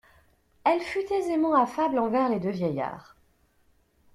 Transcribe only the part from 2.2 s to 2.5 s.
les deux